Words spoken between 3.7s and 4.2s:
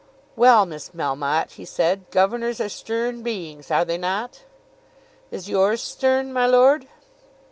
they